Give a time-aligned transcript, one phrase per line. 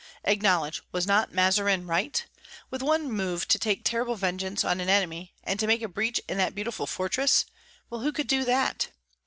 [0.23, 2.25] Acknowledge, was not Mazarin right?
[2.71, 6.19] With one move to take terrible vengeance on an enemy, and to make a breach
[6.27, 7.45] in that beautiful fortress,
[7.91, 8.87] well, who could do that?